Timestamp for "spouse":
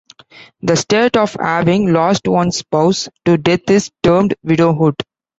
2.57-3.07